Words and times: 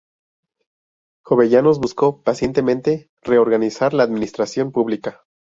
Jovellanos 1.23 1.77
buscó 1.79 2.23
pacientemente 2.23 3.11
reorganizar 3.21 3.93
la 3.93 4.01
administración 4.01 4.71
pública. 4.71 5.25